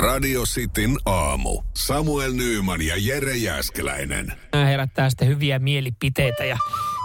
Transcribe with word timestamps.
Radio 0.00 0.42
Cityn 0.42 0.96
aamu. 1.06 1.62
Samuel 1.76 2.32
Nyyman 2.32 2.82
ja 2.82 2.94
Jere 2.98 3.36
Jäskeläinen. 3.36 4.32
Nämä 4.52 4.64
herättää 4.64 5.10
sitten 5.10 5.28
hyviä 5.28 5.58
mielipiteitä 5.58 6.44
ja 6.44 6.58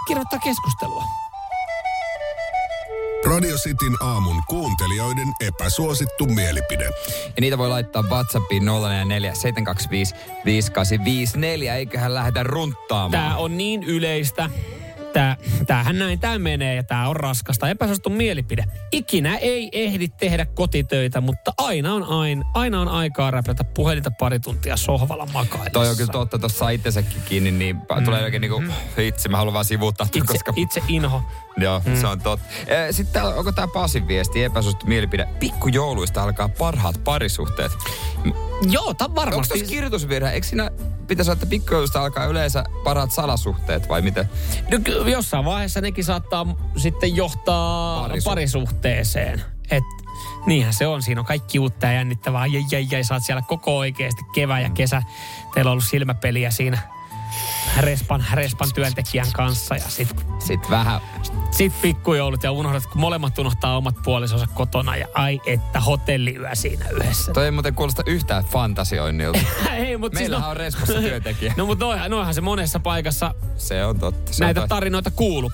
kirjoittaa 0.07 0.39
keskustelua. 0.39 1.03
Radio 3.25 3.57
Cityn 3.57 3.95
aamun 3.99 4.43
kuuntelijoiden 4.47 5.27
epäsuosittu 5.39 6.25
mielipide. 6.25 6.83
Ja 7.25 7.41
niitä 7.41 7.57
voi 7.57 7.69
laittaa 7.69 8.03
WhatsAppiin 8.03 8.65
044 8.65 9.33
725 9.33 10.15
5854. 10.45 11.75
Eiköhän 11.75 12.13
lähdetä 12.13 12.43
runttaamaan. 12.43 13.11
Tämä 13.11 13.37
on 13.37 13.57
niin 13.57 13.83
yleistä. 13.83 14.49
Tää, 15.15 15.37
tämähän 15.67 15.99
näin 15.99 16.19
tämä 16.19 16.39
menee 16.39 16.75
ja 16.75 16.83
tämä 16.83 17.09
on 17.09 17.15
raskasta. 17.15 17.69
Epäsuosittu 17.69 18.09
mielipide. 18.09 18.65
Ikinä 18.91 19.37
ei 19.37 19.69
ehdi 19.71 20.07
tehdä 20.07 20.45
kotitöitä, 20.45 21.21
mutta 21.21 21.53
aina 21.57 21.93
on, 21.93 22.03
aina, 22.03 22.45
aina 22.53 22.81
on 22.81 22.87
aikaa 22.87 23.31
räplätä 23.31 23.63
puhelinta 23.63 24.11
pari 24.19 24.39
tuntia 24.39 24.77
sohvalla 24.77 25.25
makaillessa. 25.25 25.69
Toi 25.73 25.89
on 25.89 25.97
kyllä 25.97 26.11
totta, 26.11 26.39
tuossa 26.39 26.57
saa 26.57 26.69
itsensäkin 26.69 27.21
kiinni, 27.25 27.51
niin 27.51 27.75
mm. 27.75 28.05
tulee 28.05 28.23
oikein 28.23 28.41
niinku, 28.41 28.63
itse 28.97 29.29
mä 29.29 29.37
haluan 29.37 29.53
vaan 29.53 29.65
sivuuttaa, 29.65 30.07
itse, 30.13 30.33
koska... 30.33 30.53
itse 30.55 30.81
inho. 30.87 31.21
Joo, 31.57 31.81
mm. 31.85 31.95
se 31.95 32.07
on 32.07 32.21
totta. 32.21 32.45
Sitten 32.91 33.13
täällä, 33.13 33.35
onko 33.35 33.51
tämä 33.51 33.67
Pasin 33.73 34.07
viesti, 34.07 34.43
epäsuosittu 34.43 34.87
mielipide? 34.87 35.27
Pikkujouluista 35.39 36.23
alkaa 36.23 36.49
parhaat 36.49 37.03
parisuhteet. 37.03 37.71
Joo, 38.69 38.93
tämä 38.93 39.15
varmasti. 39.15 39.35
Onko 39.35 39.47
tuossa 39.47 39.65
kirjoitusvirhe? 39.65 40.31
Eikö 40.31 40.47
siinä 40.47 40.71
pitäisi 41.07 41.31
olla, 41.31 41.33
että 41.33 41.45
pikkujouluista 41.45 42.01
alkaa 42.01 42.25
yleensä 42.25 42.63
parhaat 42.83 43.11
salasuhteet 43.11 43.89
vai 43.89 44.01
miten? 44.01 44.29
No, 44.71 45.07
jossain 45.07 45.45
vaiheessa 45.45 45.81
nekin 45.81 46.03
saattaa 46.03 46.45
sitten 46.77 47.15
johtaa 47.15 48.07
Parisu- 48.07 48.23
parisuhteeseen. 48.25 49.41
Et, 49.71 49.83
niinhän 50.45 50.73
se 50.73 50.87
on. 50.87 51.01
Siinä 51.01 51.21
on 51.21 51.25
kaikki 51.27 51.59
uutta 51.59 51.85
ja 51.85 51.93
jännittävää. 51.93 52.45
Jäi, 52.45 52.63
jäi, 52.71 52.87
jäi, 52.91 53.03
sä 53.03 53.13
oot 53.13 53.23
siellä 53.23 53.41
koko 53.41 53.77
oikeasti 53.77 54.21
kevää 54.33 54.59
ja 54.59 54.69
kesä. 54.69 55.03
Teillä 55.53 55.69
on 55.69 55.71
ollut 55.71 55.83
silmäpeliä 55.83 56.51
siinä 56.51 56.79
Respan, 57.77 58.25
Respan 58.33 58.69
työntekijän 58.75 59.27
kanssa 59.33 59.75
ja 59.75 59.89
sitten 59.89 60.25
Sitten 60.39 60.69
vähän 60.69 61.01
sit 61.51 61.81
pikkujoulut 61.81 62.43
ja 62.43 62.51
unohdat, 62.51 62.85
kun 62.85 63.01
molemmat 63.01 63.39
unohtaa 63.39 63.77
omat 63.77 63.95
puolisonsa 64.03 64.47
kotona 64.53 64.95
ja 64.95 65.07
ai 65.13 65.41
että 65.45 65.79
hotelliyö 65.79 66.49
siinä 66.53 66.89
yhdessä. 66.89 67.31
Toi 67.33 67.45
ei 67.45 67.51
muuten 67.51 67.75
kuulosta 67.75 68.03
yhtään 68.05 68.43
fantasioinnilta. 68.43 69.39
ei, 69.77 69.97
mutta 69.97 70.19
Meillähän 70.19 70.43
siis 70.43 70.51
on 70.51 70.57
Respossa 70.57 70.93
työntekijä. 71.01 71.53
No 71.57 71.65
mutta 71.65 71.85
noihan, 71.85 72.11
noihan 72.11 72.33
se 72.33 72.41
monessa 72.41 72.79
paikassa 72.79 73.33
Se 73.57 73.85
on 73.85 73.99
totta. 73.99 74.33
Se 74.33 74.43
näitä 74.43 74.61
on 74.61 74.63
totta. 74.63 74.75
tarinoita 74.75 75.11
kuulu. 75.11 75.51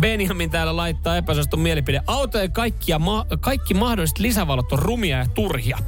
Benjamin 0.00 0.50
täällä 0.50 0.76
laittaa 0.76 1.16
epäsuositun 1.16 1.60
mielipide. 1.60 2.00
Autojen 2.06 2.52
kaikkia 2.52 2.98
ma- 2.98 3.26
kaikki 3.40 3.74
mahdolliset 3.74 4.18
lisävalot 4.18 4.72
on 4.72 4.78
rumia 4.78 5.18
ja 5.18 5.26
turhia. 5.34 5.78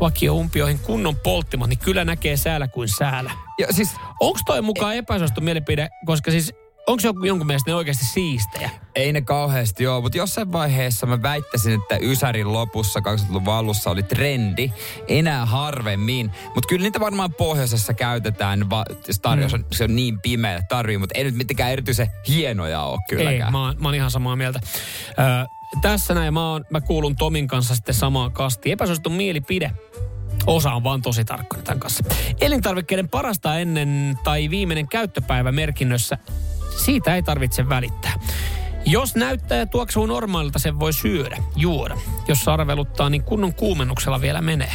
Vakio-umpioihin 0.00 0.78
kunnon 0.78 1.16
polttimat, 1.16 1.68
niin 1.68 1.78
kyllä 1.78 2.04
näkee 2.04 2.36
säällä 2.36 2.68
kuin 2.68 2.88
säällä. 2.88 3.30
Ja 3.58 3.66
siis 3.70 3.88
Onko 4.20 4.40
toi 4.46 4.62
mukaan 4.62 4.96
epäsuosittu 4.96 5.40
mielipide, 5.40 5.88
koska 6.06 6.30
siis 6.30 6.54
onko 6.88 7.02
jonkun, 7.04 7.26
jonkun 7.26 7.46
mielestä 7.46 7.70
ne 7.70 7.74
oikeasti 7.74 8.04
siistejä? 8.04 8.70
Ei 8.94 9.12
ne 9.12 9.20
kauheasti 9.20 9.84
joo, 9.84 10.00
mutta 10.00 10.18
jossain 10.18 10.52
vaiheessa 10.52 11.06
mä 11.06 11.22
väittäisin, 11.22 11.80
että 11.82 11.96
Ysärin 12.02 12.52
lopussa 12.52 13.00
2000-luvun 13.00 13.54
alussa 13.54 13.90
oli 13.90 14.02
trendi, 14.02 14.72
enää 15.08 15.46
harvemmin. 15.46 16.32
Mutta 16.54 16.68
kyllä 16.68 16.82
niitä 16.82 17.00
varmaan 17.00 17.34
pohjoisessa 17.34 17.94
käytetään, 17.94 18.70
va- 18.70 18.84
jos 19.06 19.20
tarjous 19.20 19.54
on, 19.54 19.66
se 19.72 19.84
on 19.84 19.96
niin 19.96 20.20
pimeä, 20.20 20.56
että 20.56 20.68
tarvii, 20.68 20.98
mutta 20.98 21.18
ei 21.18 21.24
nyt 21.24 21.34
mitenkään 21.34 21.72
erityisen 21.72 22.08
hienoja 22.28 22.82
ole 22.82 22.98
kylläkään. 23.08 23.48
Ei, 23.48 23.50
mä 23.50 23.64
oon, 23.64 23.76
mä 23.78 23.88
oon 23.88 23.94
ihan 23.94 24.10
samaa 24.10 24.36
mieltä. 24.36 24.60
Ö, 25.10 25.48
tässä 25.82 26.14
näin, 26.14 26.34
mä, 26.34 26.50
oon, 26.50 26.64
mä 26.70 26.80
kuulun 26.80 27.16
Tomin 27.16 27.48
kanssa 27.48 27.74
sitten 27.74 27.94
samaan 27.94 28.32
kastiin. 28.32 28.72
Epäsuosittu 28.72 29.10
mielipide. 29.10 29.70
Osa 30.46 30.72
on 30.72 30.84
vaan 30.84 31.02
tosi 31.02 31.24
tarkkana 31.24 31.62
tämän 31.62 31.80
kanssa. 31.80 32.04
Elintarvikkeiden 32.40 33.08
parasta 33.08 33.58
ennen 33.58 34.18
tai 34.24 34.50
viimeinen 34.50 34.88
käyttöpäivä 34.88 35.52
merkinnössä, 35.52 36.18
siitä 36.78 37.14
ei 37.14 37.22
tarvitse 37.22 37.68
välittää. 37.68 38.12
Jos 38.86 39.14
näyttää 39.14 39.58
ja 39.58 39.66
tuoksuu 39.66 40.06
normaalilta, 40.06 40.58
sen 40.58 40.80
voi 40.80 40.92
syödä, 40.92 41.36
juoda. 41.56 41.96
Jos 42.28 42.40
sarveluttaa, 42.40 43.10
niin 43.10 43.22
kunnon 43.22 43.54
kuumennuksella 43.54 44.20
vielä 44.20 44.40
menee. 44.40 44.72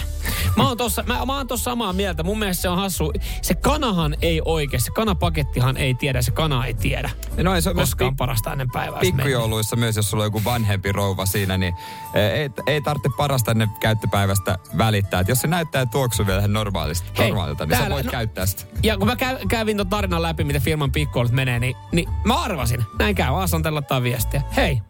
Mä 0.56 0.68
oon 0.68 0.78
tossa, 0.78 1.04
mä, 1.08 1.26
mä 1.26 1.38
oon 1.38 1.48
tossa 1.48 1.64
samaa 1.64 1.94
mieltä. 1.94 2.24
Mun 2.24 2.40
mielestä 2.40 2.62
se 2.62 2.70
on 2.70 2.78
hassu. 2.78 3.14
Se 3.42 3.54
kanahan 3.56 4.16
ei 4.22 4.42
oikein, 4.46 4.82
se 4.82 4.92
kanapakettihan 4.92 5.78
ei 5.78 5.94
tiedä, 5.94 6.22
se 6.22 6.32
kana 6.32 6.66
ei 6.66 6.74
tiedä. 6.74 7.10
No, 7.44 7.56
ei 7.56 7.62
se 7.62 7.70
on 7.70 7.76
myös 7.76 7.90
Koska 7.90 8.06
on 8.06 8.14
pik- 8.14 8.18
parasta 8.18 8.52
ennen 8.52 8.68
päivää. 8.74 9.00
pikkujouluissa 9.00 9.76
myös, 9.76 9.96
jos 9.96 10.10
sulla 10.10 10.24
on 10.24 10.28
joku 10.28 10.42
vanhempi 10.46 10.92
rouva 10.92 11.26
siinä, 11.26 11.58
niin 11.58 11.74
ei, 12.14 12.50
ei 12.68 12.82
tarvitse 12.82 13.10
parasta 13.18 13.52
ennen 13.52 13.70
käyttöpäivästä 13.80 14.58
välittää. 14.78 15.20
Et 15.20 15.28
jos 15.28 15.42
se 15.42 15.48
näyttää 15.48 15.82
ja 15.82 15.86
tuoksuu 15.86 16.28
vielä 16.28 16.48
normaalista, 16.48 17.08
Hei, 17.18 17.28
normaalilta, 17.28 17.66
niin 17.66 17.72
sä 17.76 17.78
täällä- 17.80 17.94
voit 17.94 18.06
no- 18.06 18.12
käyttää 18.12 18.46
sitä. 18.46 18.64
Ja 18.84 18.98
kun 18.98 19.08
mä 19.08 19.14
kä- 19.16 19.48
kävin 19.48 19.78
ton 19.78 19.88
tarinan 19.90 20.22
läpi, 20.22 20.44
miten 20.44 20.62
firman 20.62 20.92
pikkuolut 20.92 21.32
menee, 21.32 21.60
niin, 21.60 21.76
niin 21.92 22.10
mä 22.26 22.42
arvasin. 22.44 22.84
Näin 23.00 23.16
käy, 23.16 23.44
Asantella 23.44 23.80
ottaa 23.80 24.04
viestiä. 24.04 24.42
Hei, 24.56 24.82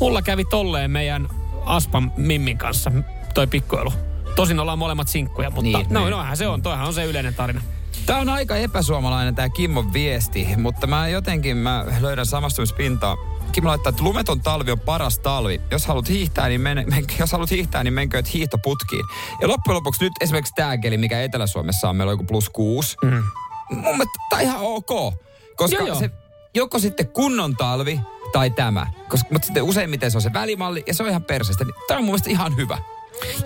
mulla 0.00 0.22
kävi 0.22 0.44
tolleen 0.44 0.90
meidän 0.90 1.28
Aspan 1.66 2.12
Mimmin 2.16 2.58
kanssa 2.58 2.92
toi 3.34 3.46
pikkuelu. 3.46 3.92
Tosin 4.36 4.60
ollaan 4.60 4.78
molemmat 4.78 5.08
sinkkuja, 5.08 5.50
mutta 5.50 5.62
Niin, 5.62 5.86
no, 5.90 6.00
niin. 6.00 6.10
noinhan 6.10 6.36
se 6.36 6.48
on. 6.48 6.62
Toihan 6.62 6.86
on 6.86 6.94
se 6.94 7.04
yleinen 7.04 7.34
tarina. 7.34 7.60
Tämä 8.06 8.18
on 8.18 8.28
aika 8.28 8.56
epäsuomalainen 8.56 9.34
tämä 9.34 9.48
Kimmon 9.48 9.92
viesti, 9.92 10.48
mutta 10.56 10.86
mä 10.86 11.08
jotenkin 11.08 11.56
mä 11.56 11.84
löydän 12.00 12.26
samastumispintaa. 12.26 13.16
Kimmo 13.52 13.68
laittaa, 13.70 13.90
että 13.90 14.02
lumeton 14.02 14.40
talvi 14.40 14.70
on 14.70 14.80
paras 14.80 15.18
talvi. 15.18 15.60
Jos 15.70 15.86
haluat 15.86 16.08
hiihtää, 16.08 16.48
niin, 16.48 16.60
men, 16.60 16.84
men, 16.90 17.04
jos 17.20 17.32
haluat 17.32 17.50
hiihtää, 17.50 17.84
niin 17.84 17.94
menkööt 17.94 18.34
hiihtoputkiin. 18.34 19.04
Ja 19.40 19.48
loppujen 19.48 19.74
lopuksi 19.76 20.04
nyt 20.04 20.12
esimerkiksi 20.20 20.52
tämä 20.56 20.78
keli, 20.78 20.98
mikä 20.98 21.22
Etelä-Suomessa 21.22 21.88
on, 21.88 21.96
meillä 21.96 22.10
on 22.10 22.14
joku 22.14 22.24
plus 22.24 22.50
kuusi. 22.50 22.96
Mm. 23.02 23.22
Mun 23.70 23.82
mielestä 23.82 24.18
tämä 24.30 24.40
on 24.40 24.44
ihan 24.46 24.60
ok. 24.60 25.14
Koska 25.56 25.76
Joo, 25.76 25.86
joo. 25.86 25.98
se 25.98 26.10
joko 26.54 26.78
sitten 26.78 27.08
kunnon 27.08 27.56
talvi 27.56 28.00
tai 28.32 28.50
tämä. 28.50 28.86
Koska, 29.08 29.28
mutta 29.32 29.46
sitten 29.46 29.62
useimmiten 29.62 30.10
se 30.10 30.18
on 30.18 30.22
se 30.22 30.32
välimalli 30.32 30.82
ja 30.86 30.94
se 30.94 31.02
on 31.02 31.08
ihan 31.08 31.24
perseestä. 31.24 31.64
Niin 31.64 31.74
tämä 31.88 31.98
on 31.98 32.04
mun 32.04 32.12
mielestä 32.12 32.30
ihan 32.30 32.56
hyvä. 32.56 32.78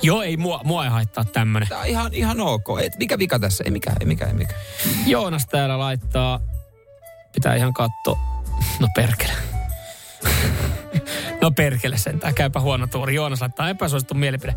Joo, 0.02 0.22
ei 0.22 0.36
mua, 0.36 0.60
mua 0.64 0.84
ei 0.84 0.90
haittaa 0.90 1.24
tämmönen. 1.24 1.68
Tämä 1.68 1.80
on 1.80 1.86
ihan, 1.86 2.14
ihan 2.14 2.40
ok. 2.40 2.66
Et 2.82 2.98
mikä 2.98 3.18
vika 3.18 3.38
tässä? 3.38 3.64
Ei 3.64 3.70
mikään, 3.70 3.96
ei 4.00 4.06
mikään, 4.06 4.30
ei 4.30 4.36
mikään. 4.36 4.60
Joonas 5.06 5.46
täällä 5.46 5.78
laittaa, 5.78 6.40
pitää 7.32 7.54
ihan 7.54 7.72
katsoa. 7.72 8.18
No 8.80 8.88
perkele. 8.96 9.32
No 11.40 11.50
perkele 11.50 11.98
sentään, 11.98 12.34
käypä 12.34 12.60
huono 12.60 12.86
tuuri. 12.86 13.14
Joonas 13.14 13.40
laittaa 13.40 13.68
epäsuosittu 13.68 14.14
mielipide. 14.14 14.54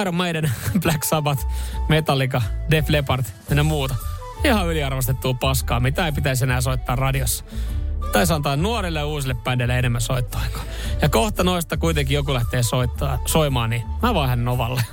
Iron 0.00 0.14
Maiden, 0.14 0.50
Black 0.82 1.04
Sabbath, 1.04 1.46
Metallica, 1.88 2.42
Def 2.70 2.88
Leppard 2.88 3.24
ja 3.56 3.64
muuta. 3.64 3.94
Ihan 4.44 4.66
yliarvostettua 4.66 5.34
paskaa, 5.34 5.80
mitä 5.80 6.06
ei 6.06 6.12
pitäisi 6.12 6.44
enää 6.44 6.60
soittaa 6.60 6.96
radiossa. 6.96 7.44
Taisi 8.12 8.32
antaa 8.32 8.56
nuorille 8.56 8.98
ja 8.98 9.06
uusille 9.06 9.34
bändeille 9.34 9.78
enemmän 9.78 10.00
soittoaikaa. 10.00 10.64
Ja 11.02 11.08
kohta 11.08 11.44
noista 11.44 11.76
kuitenkin 11.76 12.14
joku 12.14 12.34
lähtee 12.34 12.62
soittaa, 12.62 13.18
soimaan, 13.26 13.70
niin 13.70 13.82
mä 14.02 14.14
vaihan 14.14 14.44
Novalle. 14.44 14.82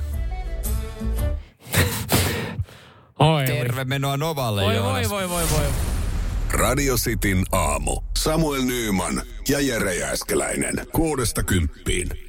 Oi, 3.19 3.45
Terve 3.45 3.83
menoa 3.85 4.17
Novalle, 4.17 4.61
voi, 4.61 4.75
Joonas. 4.75 5.09
voi, 5.09 5.29
voi, 5.29 5.49
voi, 5.49 5.59
voi. 5.59 5.67
Radio 6.51 6.95
Cityn 6.97 7.43
aamu. 7.51 8.01
Samuel 8.17 8.61
Nyyman 8.61 9.21
ja 9.49 9.59
Jere 9.59 9.95
Jäskeläinen. 9.95 10.87
Kuudesta 10.91 11.43
kymppiin. 11.43 12.28